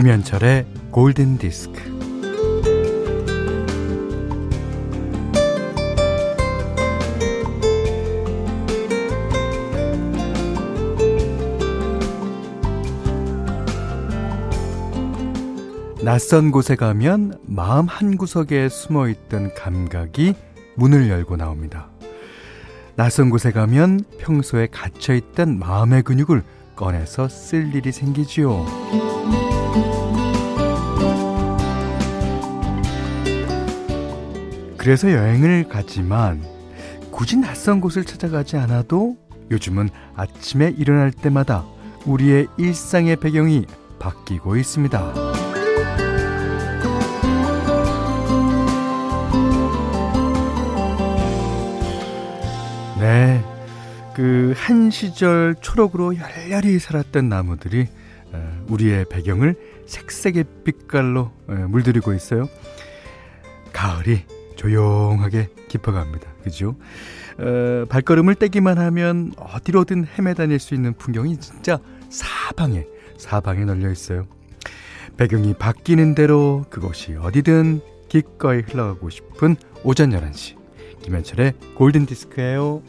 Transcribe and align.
김현철의 0.00 0.64
골든 0.92 1.36
디스크. 1.36 1.78
낯선 16.02 16.50
곳에 16.50 16.76
가면 16.76 17.38
마음 17.42 17.86
한구석에 17.86 18.70
숨어 18.70 19.06
있던 19.08 19.52
감각이 19.52 20.32
문을 20.76 21.10
열고 21.10 21.36
나옵니다. 21.36 21.90
낯선 22.96 23.28
곳에 23.28 23.52
가면 23.52 24.04
평소에 24.18 24.68
갇혀있던 24.68 25.58
마음의 25.58 26.04
근육을 26.04 26.42
꺼내서 26.74 27.28
쓸 27.28 27.74
일이 27.74 27.92
생기지요. 27.92 29.19
그래서 34.80 35.12
여행을 35.12 35.68
가지만 35.68 36.42
굳이 37.10 37.36
낯선 37.36 37.82
곳을 37.82 38.02
찾아가지 38.02 38.56
않아도 38.56 39.18
요즘은 39.50 39.90
아침에 40.16 40.72
일어날 40.78 41.12
때마다 41.12 41.66
우리의 42.06 42.46
일상의 42.56 43.16
배경이 43.16 43.66
바뀌고 43.98 44.56
있습니다. 44.56 45.12
네. 52.98 53.44
그 54.14 54.54
한 54.56 54.90
시절 54.90 55.56
초록으로 55.60 56.14
열렬히 56.16 56.78
살았던 56.78 57.28
나무들이 57.28 57.86
어, 58.32 58.64
우리의 58.68 59.04
배경을 59.10 59.56
색색의 59.84 60.44
빛깔로 60.64 61.32
어, 61.48 61.52
물들이고 61.68 62.14
있어요. 62.14 62.48
가을이 63.74 64.24
조용하게 64.60 65.48
깊어갑니다. 65.68 66.30
그죠? 66.42 66.76
어, 67.38 67.86
발걸음을 67.88 68.34
떼기만 68.34 68.76
하면 68.76 69.32
어디로든 69.38 70.06
헤매다닐 70.06 70.58
수 70.58 70.74
있는 70.74 70.92
풍경이 70.92 71.38
진짜 71.38 71.78
사방에, 72.10 72.84
사방에 73.16 73.64
널려 73.64 73.90
있어요. 73.90 74.26
배경이 75.16 75.54
바뀌는 75.54 76.14
대로 76.14 76.66
그곳이 76.68 77.14
어디든 77.14 77.80
기꺼이 78.08 78.60
흘러가고 78.60 79.08
싶은 79.08 79.56
오전 79.82 80.10
11시. 80.10 80.56
김현철의 81.02 81.54
골든디스크예요. 81.76 82.82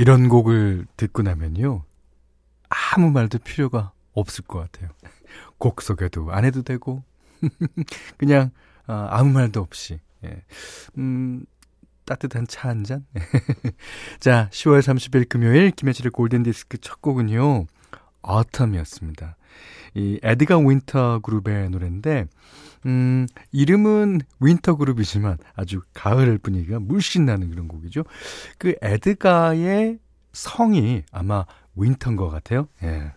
이런 0.00 0.30
곡을 0.30 0.86
듣고 0.96 1.20
나면요. 1.20 1.84
아무 2.70 3.10
말도 3.10 3.38
필요가 3.40 3.92
없을 4.14 4.44
것 4.44 4.58
같아요. 4.58 4.88
곡 5.58 5.82
소개도 5.82 6.32
안 6.32 6.46
해도 6.46 6.62
되고, 6.62 7.04
그냥, 8.16 8.50
아, 8.86 9.08
아무 9.10 9.30
말도 9.30 9.60
없이, 9.60 10.00
예. 10.24 10.42
음, 10.96 11.44
따뜻한 12.06 12.46
차 12.46 12.70
한 12.70 12.82
잔? 12.82 13.04
자, 14.20 14.48
10월 14.52 14.80
30일 14.80 15.28
금요일 15.28 15.70
김현철의 15.70 16.12
골든디스크 16.12 16.78
첫 16.78 17.02
곡은요, 17.02 17.66
Autumn이었습니다. 18.22 19.34
이 19.96 20.18
에드가 20.22 20.56
윈터 20.56 21.18
그룹의 21.18 21.68
노래인데, 21.68 22.24
음, 22.86 23.26
이름은 23.52 24.20
윈터 24.40 24.76
그룹이지만 24.76 25.38
아주 25.54 25.82
가을 25.92 26.38
분위기가 26.38 26.80
물씬 26.80 27.26
나는 27.26 27.50
그런 27.50 27.68
곡이죠. 27.68 28.04
그 28.58 28.74
에드가의 28.80 29.98
성이 30.32 31.02
아마 31.12 31.44
윈터인 31.76 32.16
것 32.16 32.30
같아요. 32.30 32.68
예. 32.82 33.12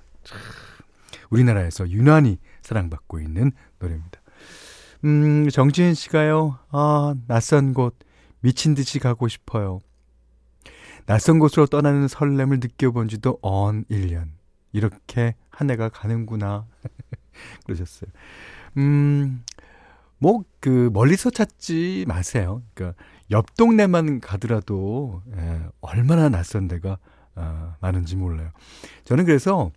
우리나라에서 1.30 1.90
유난히 1.90 2.40
사랑받고 2.62 3.20
있는 3.20 3.52
노래입니다. 3.80 4.22
음, 5.06 5.50
정지은 5.50 5.94
씨가요, 5.94 6.60
아, 6.70 7.16
낯선 7.28 7.74
곳, 7.74 7.98
미친 8.40 8.74
듯이 8.74 9.00
가고 9.00 9.28
싶어요. 9.28 9.80
낯선 11.06 11.40
곳으로 11.40 11.66
떠나는 11.66 12.08
설렘을 12.08 12.60
느껴본 12.62 13.10
지도 13.10 13.38
언 13.42 13.84
1년. 13.86 14.30
이렇게 14.72 15.36
한 15.50 15.70
해가 15.70 15.90
가는구나. 15.90 16.66
그러셨어요. 17.66 18.10
음, 18.78 19.44
뭐, 20.18 20.44
그, 20.60 20.90
멀리서 20.94 21.30
찾지 21.30 22.06
마세요. 22.08 22.62
그러니까, 22.74 23.02
옆 23.32 23.56
동네만 23.58 24.20
가더라도, 24.20 25.22
예, 25.38 25.62
얼마나 25.82 26.30
낯선 26.30 26.68
데가, 26.68 26.98
아, 27.36 27.76
많은지 27.82 28.16
몰라요. 28.16 28.52
저는 29.06 29.26
그래서, 29.26 29.72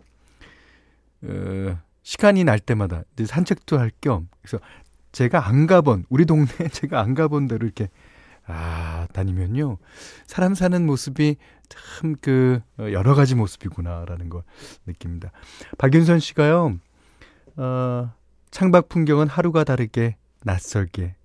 어, 1.23 1.77
시간이 2.03 2.43
날 2.43 2.59
때마다 2.59 3.03
산책도 3.25 3.77
할 3.79 3.91
겸, 3.99 4.29
그래서 4.41 4.63
제가 5.11 5.47
안 5.47 5.67
가본, 5.67 6.05
우리 6.09 6.25
동네 6.25 6.45
제가 6.71 7.01
안 7.01 7.13
가본 7.13 7.47
데로 7.47 7.65
이렇게, 7.65 7.89
아, 8.45 9.07
다니면요. 9.11 9.77
사람 10.25 10.55
사는 10.55 10.85
모습이 10.85 11.35
참 11.67 12.15
그, 12.21 12.61
여러 12.79 13.13
가지 13.13 13.35
모습이구나라는 13.35 14.29
걸 14.29 14.43
느낍니다. 14.85 15.31
박윤선 15.77 16.19
씨가요, 16.19 16.77
어, 17.57 18.13
창밖 18.51 18.89
풍경은 18.89 19.27
하루가 19.27 19.63
다르게 19.63 20.15
낯설게 20.43 21.15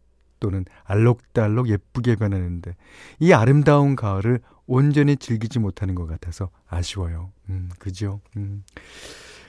또는 0.41 0.65
알록달록 0.84 1.69
예쁘게 1.69 2.16
변하는데 2.16 2.75
이 3.20 3.32
아름다운 3.32 3.94
가을을 3.94 4.41
온전히 4.66 5.16
즐기지 5.16 5.59
못하는 5.59 5.94
것 5.94 6.06
같아서 6.06 6.50
아쉬워요. 6.69 7.31
음, 7.48 7.70
그죠? 7.78 8.20
음. 8.37 8.65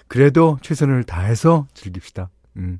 그래도 0.08 0.60
최선을 0.62 1.04
다해서 1.06 1.68
즐깁시다. 1.74 2.30
음. 2.58 2.80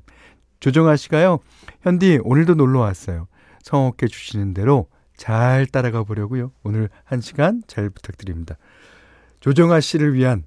조정아 0.60 0.96
씨가요, 0.96 1.40
현디, 1.82 2.20
오늘도 2.22 2.54
놀러 2.54 2.80
왔어요. 2.80 3.26
성옥해 3.62 4.08
주시는 4.08 4.54
대로 4.54 4.88
잘 5.16 5.66
따라가 5.66 6.04
보려고요. 6.04 6.52
오늘 6.62 6.88
한 7.04 7.20
시간 7.20 7.62
잘 7.66 7.90
부탁드립니다. 7.90 8.56
조정아 9.40 9.80
씨를 9.80 10.14
위한 10.14 10.44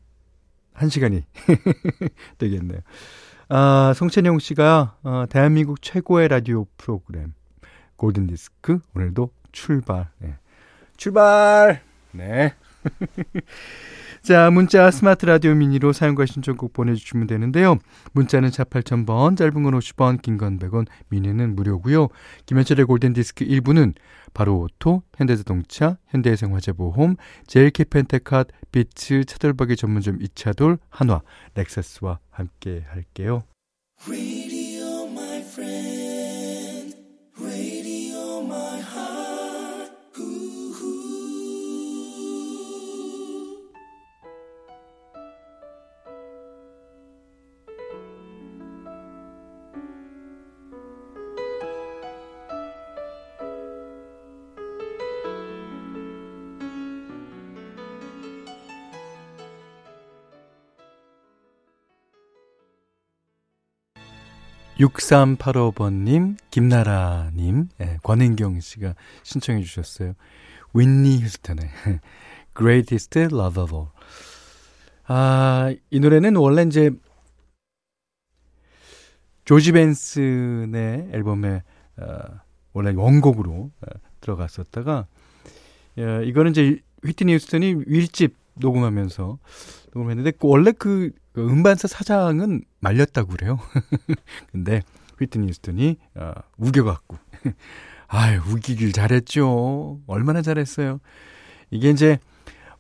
한 0.73 0.89
시간이 0.89 1.23
되겠네요. 2.37 2.79
아, 3.49 3.93
송채영 3.95 4.39
씨가 4.39 4.97
어, 5.03 5.25
대한민국 5.29 5.81
최고의 5.81 6.27
라디오 6.27 6.65
프로그램 6.75 7.33
골든 7.95 8.27
디스크 8.27 8.79
오늘도 8.93 9.31
출발. 9.53 10.09
네. 10.19 10.35
출발. 10.97 11.81
네. 12.11 12.53
자, 14.27 14.51
문자 14.51 14.91
스마트 14.91 15.25
라디오 15.25 15.55
미니로 15.55 15.93
사연과 15.93 16.25
신청곡 16.25 16.73
보내주시면 16.73 17.27
되는데요. 17.27 17.77
문자는 18.11 18.51
4 18.51 18.65
8000번, 18.65 19.37
짧은 19.37 19.63
건 19.63 19.73
50원, 19.79 20.21
긴 20.21 20.37
건 20.37 20.59
100원, 20.59 20.85
미니는 21.07 21.55
무료고요. 21.55 22.09
김현철의 22.45 22.87
골든디스크 22.87 23.45
1부는 23.45 23.93
바로 24.33 24.59
오토, 24.59 25.01
현대자동차, 25.15 25.97
현대해상화재보험, 26.09 27.15
제일캐펜테캇, 27.47 28.49
비츠, 28.73 29.23
차돌박이 29.23 29.77
전문점 29.77 30.21
이차돌, 30.21 30.77
한화, 30.89 31.21
넥서스와 31.53 32.19
함께 32.29 32.83
할게요. 32.89 33.45
(6385번님) 64.79 66.37
김나라님 66.51 67.69
예, 67.81 67.97
권은경 68.03 68.59
씨가 68.59 68.95
신청해 69.23 69.63
주셨어요. 69.63 70.13
윈니 70.73 71.23
휴스턴의 71.23 71.69
Greatest 72.55 73.19
Love 73.19 73.63
of 73.63 73.75
All. 73.75 73.89
아, 75.05 75.73
이 75.89 75.99
노래는 75.99 76.35
원래 76.35 76.63
이제 76.63 76.91
조지 79.45 79.71
벤슨의 79.71 81.09
앨범에 81.13 81.63
어, 81.97 82.19
원래 82.73 82.93
원곡으로 82.93 83.71
어, 83.81 83.99
들어갔었다가 84.19 85.07
어, 85.97 86.21
이거는 86.23 86.51
이제 86.51 86.79
휘트니 87.05 87.33
휴스턴이 87.33 87.83
윌집 87.87 88.35
녹음하면서 88.59 89.39
녹음했는데 89.93 90.31
그 90.31 90.47
원래 90.47 90.71
그, 90.71 91.11
그 91.33 91.47
음반사 91.47 91.87
사장은 91.87 92.63
말렸다고 92.79 93.29
그래요. 93.29 93.59
근데 94.51 94.81
휘트니 95.19 95.47
휴스턴이 95.47 95.97
어, 96.15 96.31
우겨갖고 96.57 97.17
아유 98.07 98.39
우기길 98.47 98.93
잘했죠. 98.93 99.99
얼마나 100.07 100.41
잘했어요. 100.41 100.99
이게 101.71 101.89
이제 101.89 102.19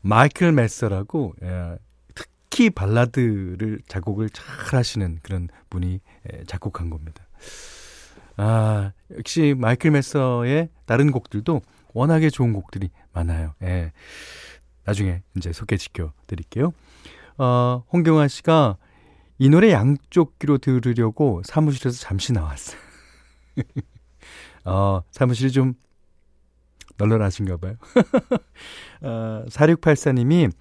마이클 0.01 0.51
메서라고 0.51 1.33
예, 1.43 1.77
특히 2.15 2.69
발라드를 2.69 3.81
작곡을 3.87 4.29
잘 4.29 4.45
하시는 4.77 5.19
그런 5.21 5.49
분이 5.69 5.99
예, 6.31 6.43
작곡한 6.45 6.89
겁니다. 6.89 7.25
아 8.37 8.91
역시 9.17 9.55
마이클 9.57 9.91
메서의 9.91 10.69
다른 10.85 11.11
곡들도 11.11 11.61
워낙에 11.93 12.29
좋은 12.29 12.53
곡들이 12.53 12.89
많아요. 13.11 13.55
예. 13.63 13.91
나중에 14.87 15.21
이제 15.35 15.51
소개시켜 15.51 16.13
드릴게요. 16.27 16.73
어, 17.37 17.83
홍경아 17.91 18.29
씨가 18.29 18.77
이 19.37 19.49
노래 19.49 19.71
양쪽 19.71 20.39
귀로 20.39 20.57
들으려고 20.57 21.41
사무실에서 21.45 21.99
잠시 21.99 22.31
나왔어요. 22.31 22.79
어, 24.65 25.01
사무실이 25.11 25.51
좀 25.51 25.73
널널하신가 26.97 27.57
봐요. 27.57 27.75
어, 29.01 29.43
4684님이 29.49 30.51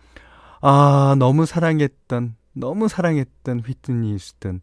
아, 0.61 1.15
너무 1.19 1.47
사랑했던 1.47 2.35
너무 2.53 2.89
사랑했던 2.89 3.61
휘트니 3.61 4.13
휴스턴 4.15 4.61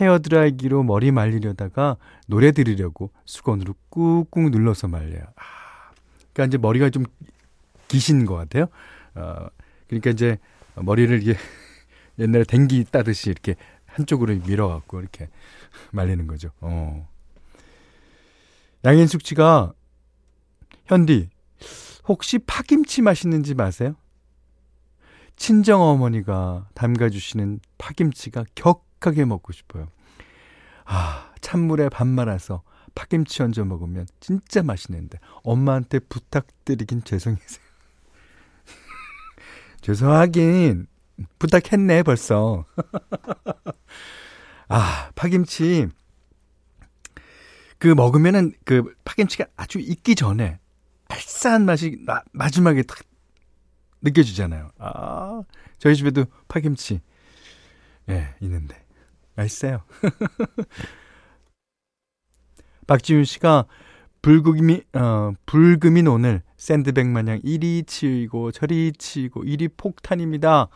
헤어드라이기로 0.00 0.84
머리 0.84 1.10
말리려다가 1.10 1.98
노래 2.26 2.52
들으려고 2.52 3.12
수건으로 3.26 3.74
꾹꾹 3.90 4.48
눌러서 4.50 4.88
말려요. 4.88 5.24
아, 5.36 5.92
그러니까 6.32 6.46
이제 6.46 6.58
머리가 6.58 6.88
좀 6.88 7.04
기신 7.88 8.24
것 8.24 8.36
같아요. 8.36 8.68
어, 9.14 9.46
그러니까 9.86 10.10
이제 10.10 10.38
머리를 10.74 11.22
이게 11.22 11.36
옛날에 12.18 12.44
댕기 12.44 12.84
따듯이 12.84 13.30
이렇게 13.30 13.56
한쪽으로 13.86 14.34
밀어갖고 14.34 15.00
이렇게 15.00 15.28
말리는 15.92 16.26
거죠. 16.26 16.50
어. 16.60 17.08
양현숙 18.84 19.24
씨가 19.24 19.72
현디 20.86 21.30
혹시 22.08 22.38
파김치 22.38 23.02
맛있는지 23.02 23.54
마세요? 23.54 23.94
친정 25.36 25.80
어머니가 25.80 26.68
담가주시는 26.74 27.60
파김치가 27.78 28.44
격하게 28.54 29.24
먹고 29.24 29.52
싶어요. 29.52 29.88
아 30.84 31.32
찬물에 31.40 31.88
밥 31.88 32.06
말아서 32.06 32.62
파김치 32.94 33.42
얹어 33.42 33.64
먹으면 33.64 34.06
진짜 34.20 34.62
맛있는데 34.62 35.18
엄마한테 35.42 36.00
부탁드리긴 36.00 37.04
죄송해서요. 37.04 37.61
죄송하긴 39.82 40.86
부탁했네 41.38 42.02
벌써. 42.04 42.64
아 44.68 45.10
파김치 45.14 45.88
그 47.78 47.88
먹으면은 47.88 48.54
그 48.64 48.94
파김치가 49.04 49.44
아주 49.56 49.80
익기 49.80 50.14
전에 50.14 50.58
알싸한 51.08 51.66
맛이 51.66 51.98
마, 52.06 52.22
마지막에 52.32 52.82
딱 52.84 53.00
느껴지잖아요. 54.00 54.70
아 54.78 55.42
저희 55.78 55.96
집에도 55.96 56.24
파김치 56.48 57.00
예 58.08 58.12
네, 58.12 58.34
있는데 58.40 58.82
맛있어요. 59.34 59.82
박지윤 62.86 63.24
씨가 63.24 63.66
불금이 64.22 64.82
어 64.94 65.32
불금인 65.46 66.06
오늘 66.06 66.42
샌드백 66.62 67.08
마냥 67.08 67.40
이리 67.42 67.82
치이고 67.82 68.52
저리 68.52 68.92
치이고 68.92 69.42
이리 69.42 69.66
폭탄입니다. 69.66 70.68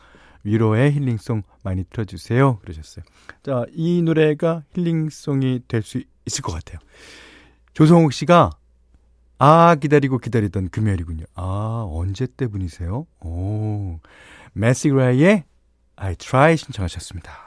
위로의 0.42 0.90
힐링송 0.92 1.44
많이 1.62 1.84
틀어주세요. 1.84 2.58
그러셨어요. 2.58 3.04
자, 3.44 3.64
이 3.72 4.02
노래가 4.02 4.64
힐링송이 4.74 5.60
될 5.68 5.82
수 5.82 6.02
있을 6.26 6.42
것 6.42 6.50
같아요. 6.52 6.80
조성욱 7.72 8.12
씨가 8.12 8.50
아 9.38 9.76
기다리고 9.76 10.18
기다리던 10.18 10.70
금요일이군요. 10.70 11.24
아 11.34 11.86
언제 11.88 12.26
때 12.26 12.48
분이세요? 12.48 13.06
오 13.20 14.00
메시그라이의 14.54 15.44
I 15.94 16.16
Try 16.16 16.56
신청하셨습니다. 16.56 17.45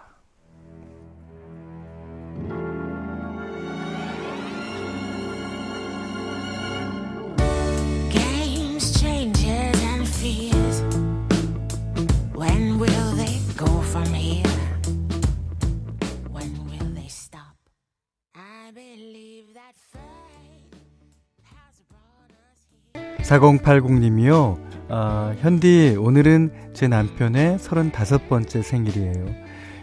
4080님이요. 23.24 24.58
아, 24.90 25.36
현디, 25.40 25.98
오늘은 26.00 26.52
제 26.74 26.88
남편의 26.88 27.58
35번째 27.58 28.64
생일이에요. 28.64 29.26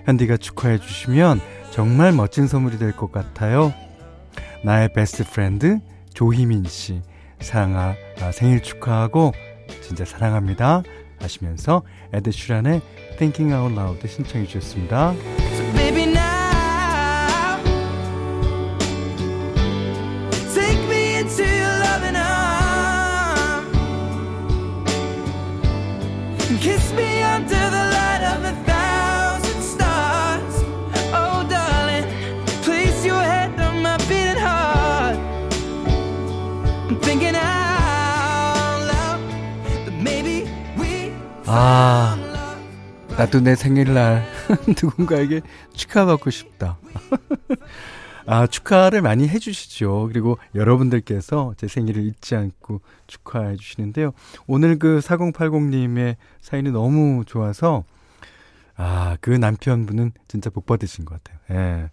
현디가 0.04 0.36
축하해 0.36 0.78
주시면 0.78 1.40
정말 1.70 2.12
멋진 2.12 2.46
선물이 2.46 2.78
될 2.78 2.92
것 2.92 3.12
같아요. 3.12 3.72
나의 4.64 4.92
best 4.92 5.24
friend 5.30 5.78
조희민 6.14 6.64
씨, 6.64 7.02
사랑아, 7.40 7.94
아, 8.20 8.32
생일 8.32 8.62
축하하고 8.62 9.32
진짜 9.82 10.04
사랑합니다. 10.04 10.82
하시면서 11.20 11.82
에드 12.12 12.30
슈란의 12.30 12.82
Thinking 13.18 13.54
Out 13.54 13.74
Loud 13.74 14.06
신청해 14.06 14.46
주셨습니다. 14.46 15.14
나도 43.16 43.40
내 43.40 43.54
생일날 43.54 44.26
누군가에게 44.68 45.40
축하받고 45.72 46.28
싶다. 46.28 46.76
아, 48.26 48.46
축하를 48.46 49.00
많이 49.00 49.26
해주시죠. 49.26 50.08
그리고 50.12 50.36
여러분들께서 50.54 51.54
제 51.56 51.66
생일을 51.66 52.04
잊지 52.04 52.34
않고 52.34 52.82
축하해 53.06 53.56
주시는데요. 53.56 54.12
오늘 54.46 54.78
그 54.78 54.98
4080님의 54.98 56.16
사연이 56.42 56.70
너무 56.70 57.24
좋아서, 57.24 57.84
아, 58.76 59.16
그 59.22 59.30
남편분은 59.30 60.12
진짜 60.28 60.50
복 60.50 60.66
받으신 60.66 61.06
것 61.06 61.22
같아요. 61.22 61.38
예. 61.52 61.90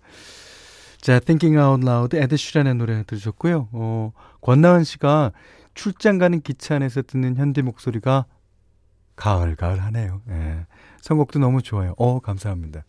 자, 1.00 1.20
Thinking 1.20 1.58
Out 1.58 1.88
Loud, 1.88 2.18
에드 2.18 2.36
슈란의 2.36 2.76
노래 2.76 3.04
들으셨고요. 3.04 3.70
어, 3.72 4.12
권나은 4.42 4.84
씨가 4.84 5.32
출장 5.74 6.18
가는 6.18 6.42
기차 6.42 6.76
안에서 6.76 7.02
듣는 7.02 7.38
현대 7.38 7.62
목소리가 7.62 8.26
가을, 9.16 9.56
가을 9.56 9.82
하네요. 9.84 10.22
예. 10.30 10.43
선곡도 11.04 11.40
너무 11.40 11.62
좋아요. 11.62 11.94
어, 11.98 12.22
감사합니다. 12.22 12.86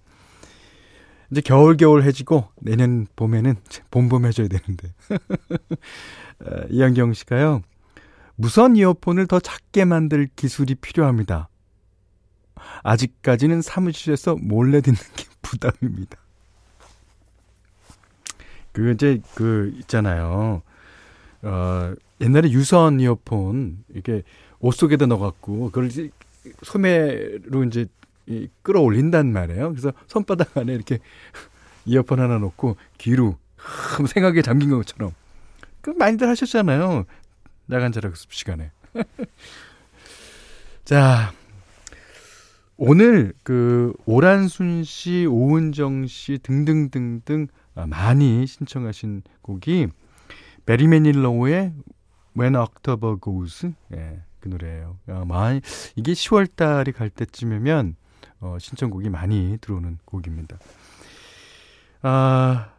이제 1.33 1.40
겨울 1.40 1.76
겨울 1.76 2.04
해지고 2.04 2.49
내년 2.61 3.09
봄에는 3.16 3.56
봄봄 3.90 4.25
해줘야 4.25 4.47
되는데. 4.47 4.94
어, 6.47 6.64
이현경 6.71 7.12
씨가요. 7.12 7.62
무선 8.37 8.76
이어폰을 8.76 9.26
더 9.26 9.40
작게 9.40 9.85
만들 9.85 10.28
기술이 10.37 10.76
필요합니다. 10.76 11.49
아직까지는 12.85 13.62
사무실에서 13.62 14.37
몰래 14.37 14.80
듣는 14.80 14.97
게 15.16 15.25
부담입니다. 15.42 16.16
그 18.71 18.92
이제 18.92 19.21
그 19.35 19.73
있잖아요. 19.80 20.62
어 21.42 21.94
옛날에 22.21 22.50
유선 22.50 23.00
이어폰 23.00 23.85
이게 23.94 24.23
옷 24.61 24.73
속에다 24.73 25.06
넣어갖고 25.06 25.66
그걸 25.66 25.87
이제 25.87 26.11
소매로 26.62 27.64
이제 27.64 27.87
이 28.26 28.49
끌어올린단 28.62 29.33
말이에요. 29.33 29.71
그래서 29.71 29.93
손바닥 30.07 30.57
안에 30.57 30.73
이렇게 30.73 30.99
이어폰 31.85 32.21
하나 32.21 32.38
놓고 32.38 32.76
귀로 32.99 33.37
생각에 34.09 34.43
잠긴 34.43 34.71
것처럼 34.71 35.12
그 35.81 35.90
많이들 35.90 36.28
하셨잖아요. 36.28 37.04
야간 37.71 37.93
자락습 37.93 38.33
시간에. 38.33 38.71
자, 40.85 41.33
오늘 42.76 43.33
그 43.43 43.93
오란순 44.04 44.85
씨, 44.85 45.26
오은정 45.26 46.07
씨 46.07 46.38
등등등등 46.43 47.49
많이 47.75 48.47
신청하신 48.47 49.23
곡이 49.43 49.88
베리 50.66 50.88
매닐로우의 50.88 51.73
When 52.37 52.57
October 52.57 53.16
Goes 53.23 53.73
예, 53.95 54.23
그 54.40 54.49
노래예요. 54.49 54.99
아, 55.09 55.25
많이 55.26 55.61
이게 55.97 56.12
10월 56.12 56.49
달이 56.54 56.93
갈 56.93 57.11
때쯤이면 57.11 57.97
어, 58.41 58.57
신청곡이 58.59 59.09
많이 59.11 59.59
들어오는 59.61 59.99
곡입니다. 60.05 60.59
아, 62.03 62.71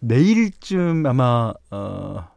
내일쯤 0.00 1.04
아마 1.06 1.52
어 1.70 2.28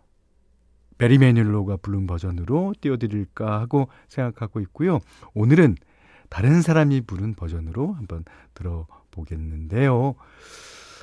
베리 0.97 1.19
매닐로가 1.19 1.77
부른 1.77 2.07
버전으로 2.07 2.73
띄워드릴까 2.81 3.59
하고 3.59 3.87
생각하고 4.07 4.59
있고요. 4.61 4.99
오늘은 5.33 5.75
다른 6.29 6.61
사람이 6.61 7.01
부른 7.01 7.35
버전으로 7.35 7.93
한번 7.93 8.25
들어보겠는데요. 8.55 10.15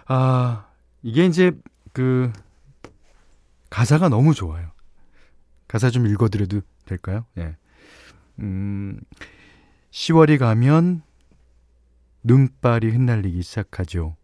아, 0.06 0.66
이게 1.02 1.24
이제 1.26 1.52
그 1.92 2.32
가사가 3.70 4.08
너무 4.08 4.34
좋아요. 4.34 4.70
가사 5.68 5.90
좀 5.90 6.06
읽어드려도 6.06 6.60
될까요? 6.84 7.24
예. 7.38 7.56
음, 8.40 9.00
10월이 9.90 10.38
가면 10.38 11.02
눈발이 12.24 12.88
흩날리기 12.88 13.42
시작하죠. 13.42 14.16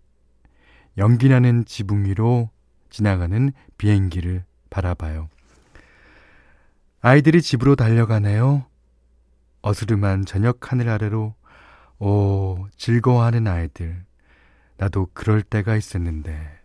연기나는 0.96 1.66
지붕 1.66 2.06
위로 2.06 2.50
지나가는 2.88 3.52
비행기를 3.78 4.44
바라봐요. 4.70 5.28
아이들이 7.02 7.40
집으로 7.40 7.76
달려가네요. 7.76 8.66
어스름한 9.62 10.24
저녁 10.24 10.72
하늘 10.72 10.88
아래로 10.88 11.34
오 11.98 12.66
즐거워하는 12.76 13.46
아이들. 13.46 14.04
나도 14.78 15.08
그럴 15.12 15.42
때가 15.42 15.76
있었는데 15.76 16.58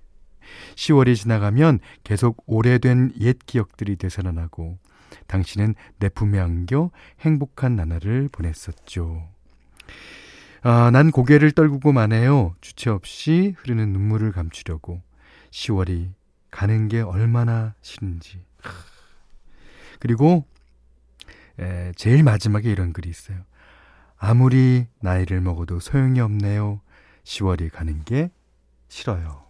10월이 0.76 1.18
지나가면 1.18 1.80
계속 2.06 2.44
오래된 2.46 3.14
옛 3.20 3.38
기억들이 3.46 3.98
되살아나고 3.98 4.78
당신은 5.28 5.76
내 6.00 6.08
품에 6.08 6.40
안겨 6.40 6.92
행복한 7.20 7.76
나날을 7.76 8.30
보냈었죠. 8.32 9.28
아, 10.62 10.90
난 10.92 11.12
고개를 11.12 11.52
떨구고 11.52 11.92
마네요. 11.92 12.56
주체 12.62 12.90
없이 12.90 13.54
흐르는 13.58 13.92
눈물을 13.94 14.32
감추려고 14.32 15.02
10월이 15.52 16.12
가는 16.52 16.88
게 16.88 17.02
얼마나 17.02 17.76
싫은지. 17.82 18.44
그리고 20.00 20.46
에, 21.60 21.92
제일 21.96 22.24
마지막에 22.24 22.72
이런 22.72 22.94
글이 22.94 23.10
있어요. 23.10 23.38
아무리 24.18 24.88
나이를 25.02 25.42
먹어도 25.42 25.80
소용이 25.80 26.20
없네요. 26.20 26.82
10월이 27.24 27.72
가는 27.72 28.04
게 28.04 28.32
싫어요. 28.88 29.44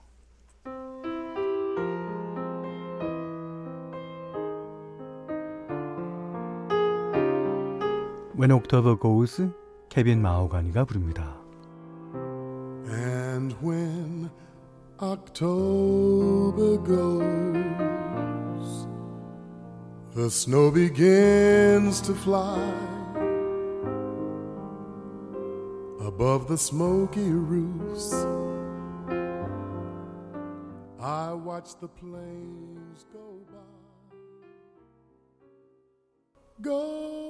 When 8.38 8.52
October 8.52 8.98
Goes 9.00 9.50
케빈 9.95 10.23
마호가니가 10.23 10.85
부릅니다. 10.85 11.37
And 12.89 13.55
when 13.63 14.31
October 15.01 16.79
goes 16.79 17.41
The 20.13 20.29
snow 20.29 20.73
begins 20.73 22.01
to 22.01 22.15
fly 22.15 22.59
above 26.05 26.49
the 26.49 26.59
smoky 26.59 27.31
roofs. 27.31 28.13
I 31.01 31.33
watch 31.33 31.79
the 31.81 31.87
planes 31.87 33.07
go 33.13 33.39
by. 33.53 34.17
Go. 36.61 37.24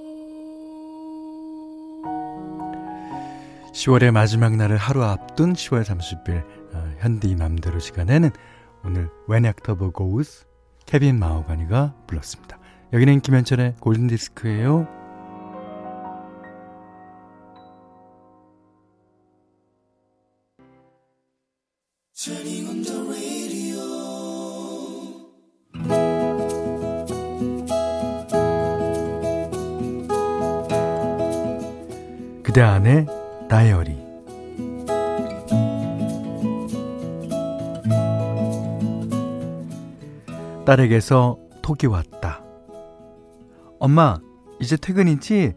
10월의 3.76 4.12
마지막 4.12 4.56
날을 4.56 4.78
하루 4.78 5.04
앞둔 5.04 5.52
10월 5.52 5.84
30일 5.84 6.46
어, 6.74 6.94
현디 7.00 7.36
맘대로 7.36 7.78
시간에는 7.80 8.32
오늘 8.86 9.10
When 9.30 9.46
October 9.46 9.92
Goes 9.94 10.46
케빈 10.86 11.20
마호가니가 11.20 11.94
불렀습니다. 12.08 12.58
여기는 12.94 13.20
김현철의 13.20 13.76
골든디스크예요. 13.82 14.88
그대 32.42 32.62
안에 32.62 33.06
다이어리 33.50 33.96
딸에게서 40.66 41.38
톡이 41.62 41.88
왔다. 41.88 42.42
엄마, 43.80 44.18
이제 44.60 44.78
퇴근이지? 44.78 45.54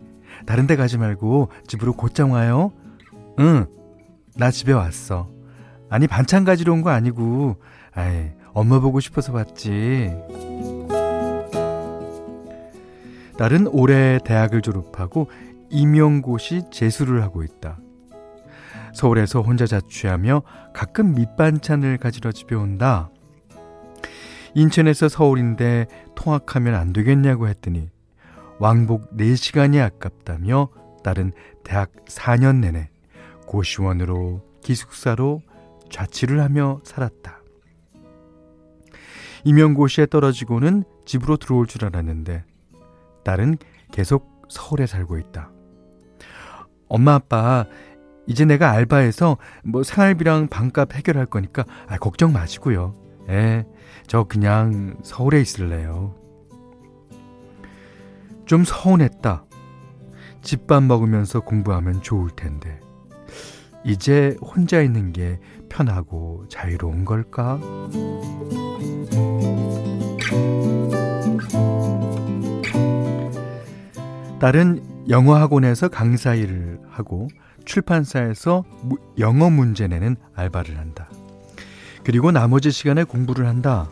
다른 0.46 0.66
데 0.66 0.76
가지 0.76 0.98
말고 0.98 1.48
집으로 1.66 1.94
곧장 1.94 2.32
와요. 2.32 2.72
응, 3.38 3.66
나 4.36 4.50
집에 4.50 4.72
왔어. 4.72 5.28
아니, 5.88 6.06
반찬 6.06 6.44
가지러 6.44 6.72
온 6.74 6.82
거 6.82 6.90
아니고, 6.90 7.56
아이, 7.94 8.30
엄마 8.52 8.80
보고 8.80 9.00
싶어서 9.00 9.32
왔지. 9.32 10.14
딸은 13.38 13.68
올해 13.68 14.18
대학을 14.24 14.60
졸업하고 14.62 15.30
임용고시 15.70 16.64
재수를 16.70 17.22
하고 17.22 17.42
있다. 17.42 17.78
서울에서 18.94 19.42
혼자 19.42 19.66
자취하며 19.66 20.42
가끔 20.74 21.14
밑반찬을 21.14 21.98
가지러 21.98 22.32
집에 22.32 22.54
온다. 22.54 23.10
인천에서 24.54 25.08
서울인데 25.08 25.86
통학하면 26.14 26.74
안 26.74 26.92
되겠냐고 26.92 27.48
했더니 27.48 27.90
왕복 28.58 29.16
4시간이 29.16 29.80
아깝다며 29.80 30.70
딸은 31.04 31.32
대학 31.64 31.92
4년 32.06 32.56
내내 32.56 32.90
고시원으로 33.46 34.42
기숙사로 34.62 35.42
자취를 35.90 36.40
하며 36.40 36.80
살았다. 36.84 37.38
임용고시에 39.44 40.06
떨어지고는 40.06 40.84
집으로 41.04 41.36
들어올 41.36 41.66
줄 41.66 41.84
알았는데 41.84 42.44
딸은 43.24 43.58
계속 43.92 44.44
서울에 44.48 44.86
살고 44.86 45.18
있다. 45.18 45.50
엄마 46.88 47.14
아빠 47.14 47.66
이제 48.26 48.44
내가 48.44 48.70
알바해서 48.70 49.38
뭐 49.64 49.82
생활비랑 49.82 50.48
방값 50.48 50.94
해결할 50.94 51.26
거니까 51.26 51.64
아, 51.86 51.96
걱정 51.96 52.32
마시고요. 52.32 52.94
예, 53.30 53.66
저 54.06 54.24
그냥 54.24 54.96
서울에 55.02 55.40
있을래요. 55.40 56.14
좀 58.44 58.64
서운했다. 58.64 59.44
집밥 60.42 60.82
먹으면서 60.84 61.40
공부하면 61.40 62.02
좋을 62.02 62.30
텐데. 62.30 62.80
이제 63.84 64.36
혼자 64.42 64.80
있는 64.80 65.12
게 65.12 65.38
편하고 65.68 66.44
자유로운 66.48 67.04
걸까? 67.04 67.60
딸은 74.40 74.97
영어 75.08 75.36
학원에서 75.36 75.88
강사 75.88 76.34
일을 76.34 76.80
하고 76.90 77.28
출판사에서 77.64 78.64
영어 79.18 79.50
문제 79.50 79.88
내는 79.88 80.16
알바를 80.34 80.78
한다. 80.78 81.08
그리고 82.04 82.30
나머지 82.30 82.70
시간에 82.70 83.04
공부를 83.04 83.46
한다. 83.46 83.88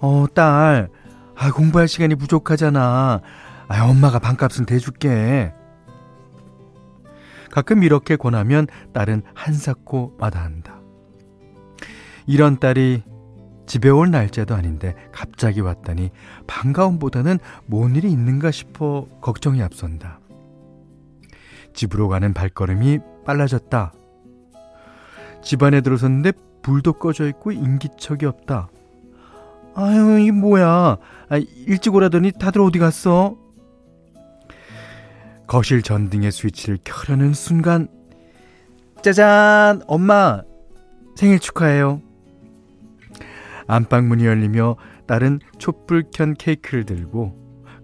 어, 0.00 0.26
딸, 0.34 0.88
아, 1.36 1.52
공부할 1.52 1.88
시간이 1.88 2.14
부족하잖아. 2.16 3.20
아, 3.68 3.84
엄마가 3.84 4.18
반값은 4.18 4.66
대줄게. 4.66 5.52
가끔 7.50 7.82
이렇게 7.82 8.16
권하면 8.16 8.66
딸은 8.92 9.22
한사코 9.34 10.16
마다한다. 10.18 10.80
이런 12.26 12.58
딸이 12.58 13.02
집에 13.66 13.88
올 13.88 14.10
날짜도 14.10 14.54
아닌데 14.54 14.94
갑자기 15.12 15.60
왔다니 15.60 16.10
반가움보다는 16.46 17.38
뭔 17.66 17.96
일이 17.96 18.10
있는가 18.10 18.50
싶어 18.50 19.06
걱정이 19.20 19.62
앞선다. 19.62 20.20
집으로 21.74 22.08
가는 22.08 22.34
발걸음이 22.34 22.98
빨라졌다. 23.24 23.92
집 25.42 25.62
안에 25.62 25.80
들어섰는데 25.80 26.32
불도 26.62 26.94
꺼져 26.94 27.26
있고 27.28 27.52
인기척이 27.52 28.26
없다. 28.26 28.68
아유, 29.74 30.18
이 30.18 30.30
뭐야. 30.30 30.66
아, 31.28 31.36
일찍 31.66 31.94
오라더니 31.94 32.32
다들 32.32 32.60
어디 32.60 32.78
갔어? 32.78 33.36
거실 35.46 35.82
전등의 35.82 36.30
스위치를 36.30 36.78
켜려는 36.84 37.34
순간 37.34 37.88
짜잔! 39.02 39.82
엄마! 39.86 40.42
생일 41.16 41.38
축하해요. 41.40 42.00
안방 43.72 44.06
문이 44.06 44.26
열리며 44.26 44.76
딸은 45.06 45.40
촛불 45.56 46.04
켠 46.12 46.34
케이크를 46.34 46.84
들고 46.84 47.38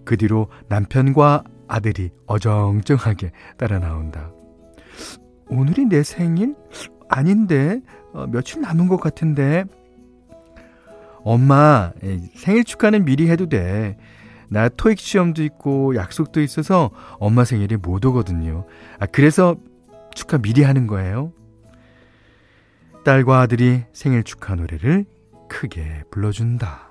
그 0.05 0.19
뒤로 0.19 0.49
남편과 0.69 1.45
아들이 1.67 2.11
어정쩡하게 2.27 3.33
따라 3.57 3.79
나온다. 3.79 4.31
오늘이 5.49 5.87
내 5.87 6.03
생일? 6.03 6.55
아닌데, 7.09 7.81
어, 8.13 8.27
며칠 8.27 8.61
남은 8.61 8.89
것 8.89 9.01
같은데. 9.01 9.65
엄마, 11.25 11.93
생일 12.35 12.65
축하는 12.65 13.07
미리 13.07 13.31
해도 13.31 13.49
돼. 13.49 13.97
나 14.49 14.69
토익 14.69 14.99
시험도 14.99 15.43
있고 15.43 15.97
약속도 15.97 16.43
있어서 16.43 16.91
엄마 17.19 17.45
생일에 17.45 17.77
못 17.77 18.05
오거든요. 18.05 18.67
아, 18.99 19.07
그래서 19.07 19.57
축하 20.15 20.37
미리 20.37 20.63
하는 20.63 20.87
거예요. 20.87 21.33
딸과 23.05 23.41
아들이 23.41 23.85
생일 23.93 24.23
축하 24.23 24.55
노래를 24.55 25.07
크게 25.49 26.05
불러준다. 26.11 26.89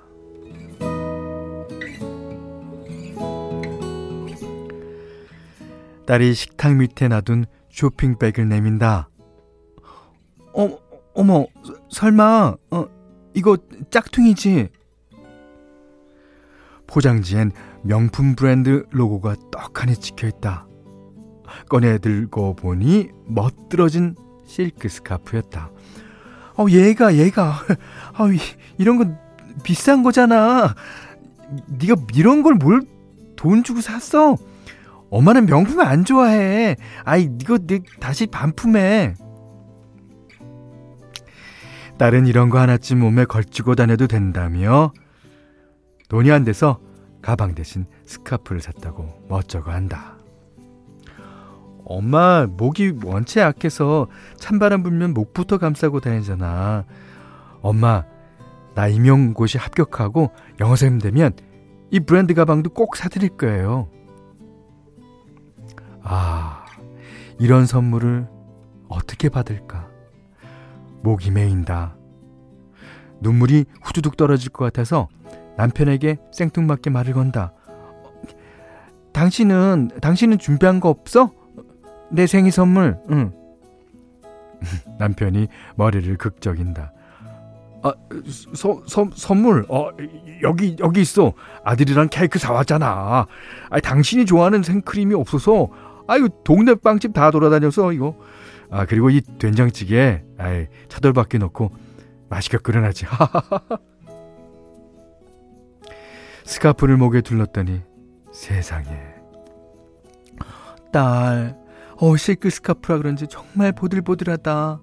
딸이 6.05 6.33
식탁 6.33 6.75
밑에 6.75 7.07
놔둔 7.09 7.45
쇼핑백을 7.69 8.47
내민다. 8.47 9.09
어, 10.53 10.77
어머, 11.13 11.45
설마, 11.89 12.55
어, 12.71 12.85
이거 13.33 13.57
짝퉁이지? 13.91 14.69
포장지엔 16.87 17.51
명품 17.83 18.35
브랜드 18.35 18.85
로고가 18.91 19.35
떡하니 19.51 19.97
찍혀 19.97 20.27
있다. 20.27 20.65
꺼내 21.69 21.97
들고 21.97 22.55
보니 22.55 23.09
멋들어진 23.25 24.15
실크 24.45 24.87
스카프였다. 24.87 25.71
어, 26.57 26.65
얘가, 26.69 27.15
얘가. 27.15 27.53
아, 28.13 28.27
이런 28.77 28.97
건 28.97 29.17
비싼 29.63 30.03
거잖아. 30.03 30.75
네가 31.67 31.95
이런 32.15 32.43
걸 32.43 32.57
뭘 32.59 32.81
돈 33.37 33.63
주고 33.63 33.81
샀어? 33.81 34.35
엄마는 35.11 35.45
명품 35.45 35.79
안 35.79 36.03
좋아해. 36.03 36.75
아이, 37.05 37.29
이거 37.39 37.59
내 37.59 37.79
다시 37.99 38.25
반품해. 38.25 39.13
딸은 41.99 42.25
이런 42.27 42.49
거 42.49 42.59
하나쯤 42.59 42.99
몸에 42.99 43.25
걸치고 43.25 43.75
다녀도 43.75 44.07
된다며 44.07 44.91
돈이 46.09 46.31
안 46.31 46.43
돼서 46.43 46.79
가방 47.21 47.53
대신 47.55 47.85
스카프를 48.05 48.59
샀다고 48.61 49.07
멋쩍어 49.29 49.71
한다. 49.71 50.17
엄마 51.89 52.45
목이 52.45 52.95
원체 53.03 53.39
약해서 53.39 54.07
찬바람 54.37 54.83
불면 54.83 55.13
목부터 55.13 55.57
감싸고 55.57 56.01
다니잖아. 56.01 56.85
엄마 57.61 58.03
나 58.75 58.87
임용고시 58.87 59.57
합격하고 59.57 60.31
영어쌤 60.59 60.99
되면 60.99 61.31
이 61.89 62.01
브랜드 62.01 62.33
가방도 62.33 62.71
꼭 62.71 62.97
사드릴 62.97 63.29
거예요. 63.37 63.87
아 66.03 66.65
이런 67.39 67.65
선물을 67.65 68.27
어떻게 68.89 69.29
받을까? 69.29 69.87
목이 71.03 71.31
메인다. 71.31 71.95
눈물이 73.21 73.65
후두둑 73.81 74.17
떨어질 74.17 74.51
것 74.51 74.65
같아서 74.65 75.07
남편에게 75.55 76.17
생뚱맞게 76.33 76.89
말을 76.89 77.13
건다. 77.13 77.53
당신은 79.13 79.91
당신은 80.01 80.37
준비한 80.37 80.79
거 80.81 80.89
없어? 80.89 81.31
내 82.11 82.27
생일 82.27 82.51
선물. 82.51 82.97
응. 83.09 83.31
남편이 84.99 85.47
머리를 85.75 86.17
극적인다. 86.17 86.93
아, 87.83 87.93
서, 88.53 88.81
서, 88.87 89.09
선물. 89.15 89.65
어, 89.69 89.89
여기 90.41 90.75
여기 90.79 91.01
있어. 91.01 91.33
아들이랑 91.63 92.09
케이크 92.09 92.39
사왔잖아. 92.39 93.27
아, 93.69 93.79
당신이 93.79 94.25
좋아하는 94.25 94.63
생크림이 94.63 95.13
없어서 95.13 95.69
아유 96.07 96.29
동네 96.43 96.73
빵집 96.75 97.13
다 97.13 97.31
돌아다녀서 97.31 97.93
이거. 97.93 98.15
아 98.69 98.85
그리고 98.85 99.09
이 99.09 99.21
된장찌개 99.21 100.23
아이 100.37 100.67
차돌박이 100.89 101.37
넣고 101.39 101.71
맛있게 102.29 102.57
끓여놨지. 102.57 103.05
스카프를 106.45 106.97
목에 106.97 107.21
둘렀더니 107.21 107.81
세상에 108.31 108.87
딸, 110.91 111.57
어 111.99 112.15
실크 112.15 112.49
스카프라 112.49 112.97
그런지 112.97 113.27
정말 113.27 113.71
보들보들하다. 113.71 114.81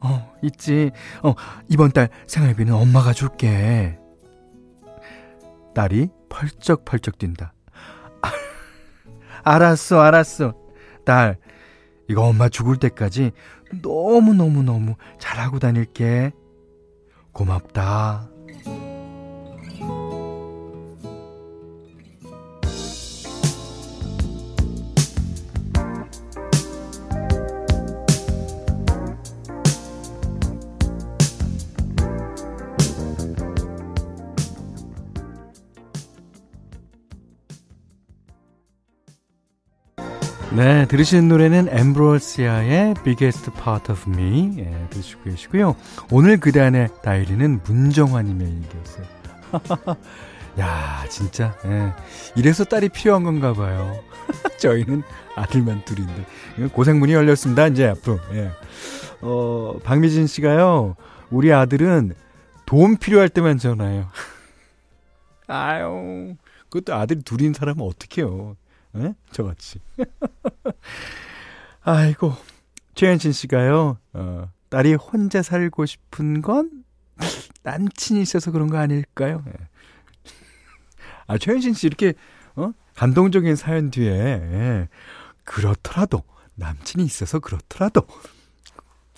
어 0.00 0.32
있지. 0.42 0.90
어 1.22 1.34
이번 1.68 1.90
달 1.92 2.08
생활비는 2.26 2.72
엄마가 2.74 3.12
줄게. 3.12 3.98
딸이 5.74 6.08
펄쩍펄쩍 6.30 7.18
뛴다. 7.18 7.52
알았어, 9.44 10.00
알았어. 10.00 10.54
딸, 11.04 11.38
이거 12.08 12.22
엄마 12.22 12.48
죽을 12.48 12.78
때까지 12.78 13.32
너무너무너무 13.82 14.94
잘하고 15.18 15.58
다닐게. 15.58 16.32
고맙다. 17.32 18.30
네, 40.56 40.86
들으시는 40.86 41.28
노래는 41.28 41.68
엠브로시아의 41.68 42.94
Biggest 43.04 43.50
Part 43.62 43.92
of 43.92 44.08
Me 44.08 44.54
예, 44.56 44.86
들으시고 44.88 45.24
계시고요. 45.24 45.76
오늘 46.10 46.40
그단의 46.40 46.88
다이리는 47.02 47.60
문정환님의 47.62 48.48
일기였어요. 48.48 49.06
야, 50.58 51.04
진짜 51.10 51.54
예. 51.66 51.92
이래서 52.36 52.64
딸이 52.64 52.88
필요한 52.88 53.22
건가 53.22 53.52
봐요. 53.52 54.02
저희는 54.58 55.02
아들만 55.34 55.84
둘인데 55.84 56.24
고생문이 56.72 57.12
열렸습니다. 57.12 57.66
이제 57.66 57.88
앞으로. 57.88 58.18
예. 58.32 58.50
어, 59.20 59.78
박미진 59.84 60.26
씨가요. 60.26 60.96
우리 61.30 61.52
아들은 61.52 62.14
돈 62.64 62.96
필요할 62.96 63.28
때만 63.28 63.58
전화해요. 63.58 64.08
아유, 65.48 66.34
그것도 66.70 66.94
아들이 66.94 67.20
둘인 67.22 67.52
사람은 67.52 67.84
어떡해요. 67.84 68.56
네? 68.96 69.14
저같이. 69.30 69.80
아이고, 71.82 72.34
최현진 72.94 73.32
씨가요, 73.32 73.98
어, 74.12 74.50
딸이 74.70 74.94
혼자 74.94 75.42
살고 75.42 75.86
싶은 75.86 76.42
건 76.42 76.84
남친이 77.62 78.20
있어서 78.22 78.50
그런 78.50 78.68
거 78.68 78.78
아닐까요? 78.78 79.42
네. 79.44 79.52
아, 81.26 81.38
최현진 81.38 81.74
씨 81.74 81.86
이렇게, 81.86 82.14
어? 82.54 82.72
감동적인 82.94 83.56
사연 83.56 83.90
뒤에, 83.90 84.10
예. 84.10 84.88
그렇더라도, 85.44 86.22
남친이 86.54 87.04
있어서 87.04 87.38
그렇더라도, 87.38 88.02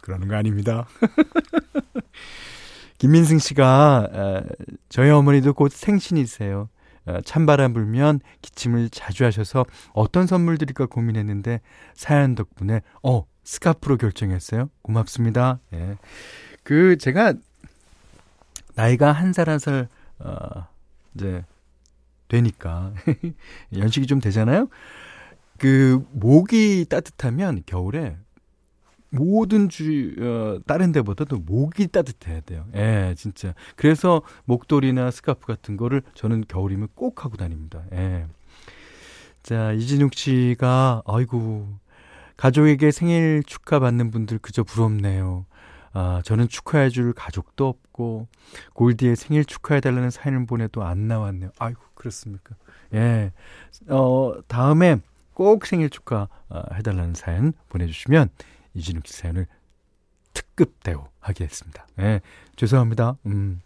그러는 0.02 0.28
거 0.28 0.36
아닙니다. 0.36 0.86
김민승 2.98 3.38
씨가, 3.38 4.08
어, 4.12 4.42
저희 4.88 5.10
어머니도 5.10 5.54
곧 5.54 5.70
생신이세요. 5.70 6.68
어, 7.08 7.20
찬바람 7.22 7.72
불면 7.72 8.20
기침을 8.42 8.90
자주 8.90 9.24
하셔서 9.24 9.64
어떤 9.94 10.26
선물 10.26 10.58
드릴까 10.58 10.86
고민했는데 10.86 11.60
사연 11.94 12.34
덕분에 12.34 12.82
어 13.02 13.24
스카프로 13.44 13.96
결정했어요. 13.96 14.68
고맙습니다. 14.82 15.58
예. 15.72 15.96
그 16.62 16.98
제가 16.98 17.32
나이가 18.74 19.12
한 19.12 19.30
살 19.32 19.48
한 19.48 19.58
살 19.58 19.88
어, 20.18 20.66
이제 21.14 21.44
되니까 22.28 22.92
연식이 23.76 24.06
좀 24.06 24.20
되잖아요. 24.20 24.68
그 25.58 26.04
목이 26.12 26.84
따뜻하면 26.88 27.62
겨울에 27.66 28.16
모든 29.10 29.68
주, 29.68 30.14
어, 30.18 30.60
다른 30.66 30.92
데보다도 30.92 31.38
목이 31.38 31.88
따뜻해야 31.88 32.40
돼요. 32.40 32.66
예, 32.74 33.14
진짜. 33.16 33.54
그래서 33.76 34.22
목도리나 34.44 35.10
스카프 35.10 35.46
같은 35.46 35.76
거를 35.76 36.02
저는 36.14 36.44
겨울이면 36.48 36.88
꼭 36.94 37.24
하고 37.24 37.36
다닙니다. 37.36 37.82
예. 37.92 38.26
자, 39.42 39.72
이진욱 39.72 40.14
씨가, 40.14 41.02
아이고, 41.06 41.68
가족에게 42.36 42.90
생일 42.90 43.42
축하 43.46 43.78
받는 43.78 44.10
분들 44.10 44.38
그저 44.38 44.62
부럽네요. 44.62 45.46
아, 45.92 46.20
저는 46.24 46.48
축하해 46.48 46.90
줄 46.90 47.12
가족도 47.14 47.66
없고, 47.66 48.28
골디의 48.74 49.16
생일 49.16 49.44
축하해 49.44 49.80
달라는 49.80 50.10
사연을 50.10 50.46
보내도 50.46 50.82
안 50.84 51.08
나왔네요. 51.08 51.50
아이고, 51.58 51.80
그렇습니까? 51.94 52.54
예. 52.92 53.32
어, 53.88 54.34
다음에 54.48 54.98
꼭 55.38 55.66
생일 55.66 55.88
축하 55.88 56.28
어, 56.48 56.62
해달라는 56.74 57.14
사연 57.14 57.52
보내 57.68 57.86
주시면 57.86 58.28
이진욱 58.78 59.06
씨 59.06 59.14
사연을 59.14 59.46
특급 60.32 60.82
대우 60.82 61.04
하겠습니다. 61.20 61.86
예, 61.98 62.20
죄송합니다. 62.56 63.16
음. 63.26 63.60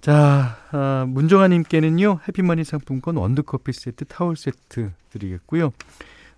자, 0.00 0.58
아, 0.72 1.04
문정아님께는요, 1.08 2.20
해피머니 2.26 2.64
상품권 2.64 3.16
원두커피 3.16 3.72
세트, 3.72 4.06
타월 4.06 4.36
세트 4.36 4.92
드리겠고요. 5.10 5.70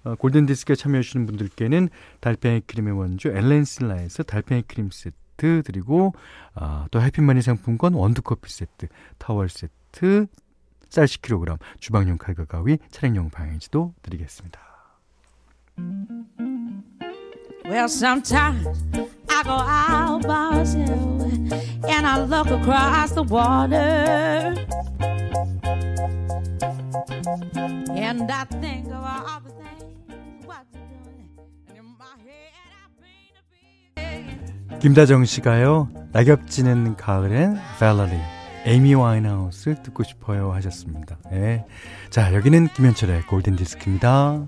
어, 0.04 0.14
골든디스크에 0.16 0.76
참여해주시는 0.76 1.26
분들께는 1.26 1.88
달팽이 2.20 2.60
크림의 2.60 2.92
원조 2.92 3.30
엘렌실라에서 3.30 4.22
달팽이 4.24 4.62
크림 4.62 4.90
세트 4.90 5.62
드리고, 5.62 6.12
아, 6.54 6.86
또 6.90 7.00
해피머니 7.00 7.40
상품권 7.40 7.94
원두커피 7.94 8.52
세트, 8.52 8.88
타월 9.16 9.48
세트, 9.48 10.26
쌀 10.90 11.06
10kg, 11.06 11.58
주방용 11.80 12.18
칼과 12.18 12.44
가위, 12.44 12.76
차량용 12.90 13.30
방향지도 13.30 13.94
드리겠습니다. 14.02 14.60
Well, 17.66 17.88
sometimes 17.88 18.66
I 19.30 19.42
go 19.42 19.52
out 19.52 20.22
by 20.26 20.50
myself 20.50 21.22
and 21.88 22.06
I 22.06 22.20
look 22.20 22.50
across 22.50 23.12
the 23.12 23.22
water. 23.22 24.54
And 27.96 28.30
I 28.30 28.44
think 28.60 28.86
of 28.88 29.02
all 29.02 29.40
the 29.40 29.50
things 29.50 30.46
what 30.46 30.66
doing. 30.72 31.30
In 31.74 31.84
my 31.98 32.04
head 32.22 32.52
I 32.70 32.86
paint 33.00 33.34
a 33.38 34.70
big 34.70 34.78
김다정 34.80 35.24
씨가요. 35.24 35.88
낙엽 36.12 36.48
지는 36.48 36.96
가을엔 36.96 37.58
밸러리 37.80 38.12
에이미 38.66 38.94
와인하우스 38.94 39.82
듣고 39.82 40.02
싶어요 40.04 40.52
하셨습니다. 40.52 41.16
네. 41.30 41.64
자, 42.10 42.32
여기는 42.34 42.68
김현철의 42.68 43.22
골든 43.22 43.56
디스크입니다. 43.56 44.46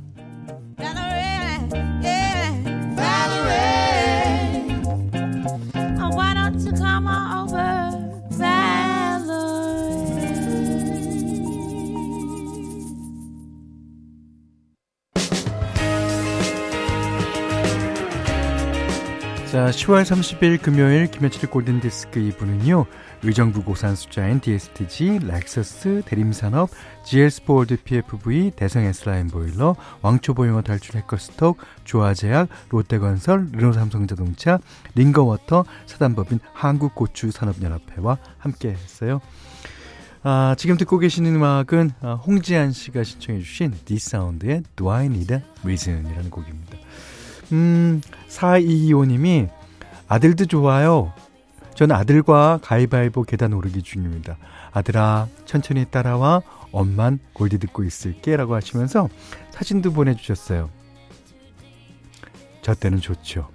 10월 19.76 20.04
30일 20.04 20.62
금요일 20.62 21.06
김현철의 21.10 21.50
골든디스크 21.50 22.18
2부는요. 22.18 22.86
의정부 23.22 23.62
고산 23.62 23.94
수자인 23.94 24.40
DSTG, 24.40 25.18
렉서스, 25.22 26.02
대림산업, 26.06 26.70
GL스포월드 27.04 27.76
PFV, 27.84 28.52
대성 28.56 28.84
S라인 28.84 29.28
보일러, 29.28 29.76
왕초보영어 30.00 30.62
탈출 30.62 30.96
해커스톡, 30.96 31.58
조아제약, 31.85 32.48
롯데건설, 32.70 33.50
르노삼성자동차, 33.52 34.60
링거워터, 34.94 35.66
사단법인 35.84 36.40
한국고추산업연합회와 36.54 38.16
함께 38.38 38.70
했어요. 38.70 39.20
아, 40.22 40.54
지금 40.56 40.78
듣고 40.78 40.98
계시는 40.98 41.34
음악은 41.34 41.90
아, 42.00 42.14
홍지한 42.14 42.72
씨가 42.72 43.04
신청해 43.04 43.40
주신 43.40 43.74
디사운드의 43.84 44.62
Do 44.74 44.90
I 44.90 45.06
Need 45.06 45.34
a 45.34 45.40
Reason이라는 45.62 46.30
곡입니다. 46.30 46.78
음, 47.52 48.00
4225님이 48.28 49.50
아들도 50.08 50.46
좋아요. 50.46 51.12
전 51.74 51.92
아들과 51.92 52.58
가위바위보 52.62 53.24
계단 53.24 53.52
오르기 53.52 53.82
중입니다. 53.82 54.36
아들아, 54.72 55.28
천천히 55.44 55.84
따라와. 55.84 56.42
엄만 56.72 57.18
골디 57.32 57.58
듣고 57.58 57.84
있을게. 57.84 58.36
라고 58.36 58.54
하시면서 58.54 59.08
사진도 59.50 59.92
보내주셨어요. 59.92 60.70
저 62.62 62.74
때는 62.74 63.00
좋죠. 63.00 63.48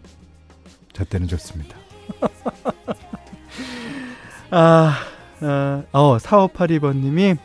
저 0.93 1.03
때는 1.03 1.27
좋습니다. 1.27 1.75
아, 4.51 4.95
아, 5.41 5.83
어, 5.91 6.17
4582번님이, 6.17 7.37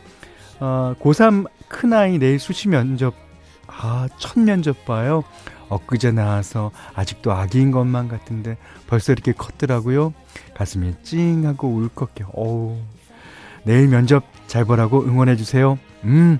어, 0.59 0.93
고3 0.99 1.47
큰아이 1.67 2.19
내일 2.19 2.39
수시 2.39 2.67
면접, 2.67 3.13
아, 3.67 4.07
첫 4.17 4.39
면접 4.39 4.85
봐요. 4.85 5.23
엊그제 5.69 6.11
나와서 6.11 6.71
아직도 6.95 7.31
아기인 7.31 7.71
것만 7.71 8.07
같은데 8.07 8.57
벌써 8.87 9.11
이렇게 9.11 9.31
컸더라고요. 9.31 10.13
가슴이 10.55 10.95
찡하고 11.03 11.67
울컥해. 11.67 12.29
어우. 12.33 12.77
내일 13.63 13.87
면접 13.87 14.23
잘 14.47 14.63
보라고 14.63 15.03
응원해주세요. 15.03 15.77
음, 16.05 16.39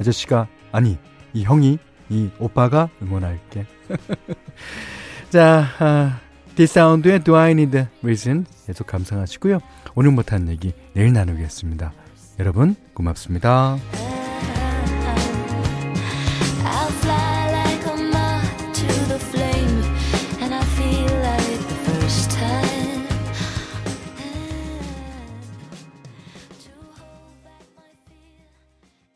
아저씨가, 0.00 0.48
아니, 0.72 0.98
이 1.32 1.44
형이, 1.44 1.78
이 2.08 2.30
오빠가 2.40 2.88
응원할게. 3.02 3.66
자, 5.30 5.64
아, 5.78 6.20
디사운드의 6.56 7.22
Do 7.22 7.36
I 7.36 7.52
Need 7.52 7.86
Reason 8.02 8.44
계속 8.66 8.86
감상하시고요. 8.88 9.60
오늘 9.94 10.10
못한 10.10 10.48
얘기 10.48 10.72
내일 10.92 11.12
나누겠습니다. 11.12 11.92
여러분, 12.40 12.74
고맙습니다. 12.94 14.09